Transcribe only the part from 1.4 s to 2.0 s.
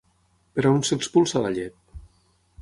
la llet?